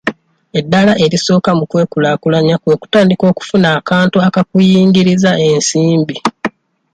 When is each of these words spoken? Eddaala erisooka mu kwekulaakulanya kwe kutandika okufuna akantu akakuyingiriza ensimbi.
Eddaala 0.59 0.93
erisooka 1.05 1.49
mu 1.59 1.63
kwekulaakulanya 1.69 2.55
kwe 2.63 2.75
kutandika 2.81 3.23
okufuna 3.31 3.67
akantu 3.79 4.17
akakuyingiriza 4.27 5.31
ensimbi. 5.49 6.15